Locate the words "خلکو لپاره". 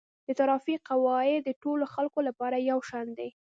1.93-2.65